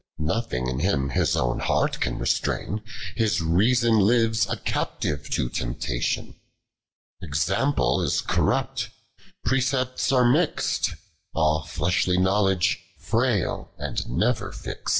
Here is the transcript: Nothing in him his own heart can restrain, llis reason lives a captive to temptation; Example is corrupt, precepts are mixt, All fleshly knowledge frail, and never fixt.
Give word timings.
Nothing 0.17 0.67
in 0.67 0.79
him 0.79 1.09
his 1.09 1.35
own 1.37 1.59
heart 1.59 1.99
can 1.99 2.17
restrain, 2.17 2.81
llis 3.19 3.39
reason 3.39 3.99
lives 3.99 4.49
a 4.49 4.57
captive 4.57 5.29
to 5.29 5.47
temptation; 5.47 6.33
Example 7.21 8.01
is 8.01 8.19
corrupt, 8.21 8.89
precepts 9.45 10.11
are 10.11 10.25
mixt, 10.25 10.95
All 11.35 11.63
fleshly 11.65 12.17
knowledge 12.17 12.79
frail, 12.97 13.69
and 13.77 14.09
never 14.09 14.51
fixt. 14.51 14.89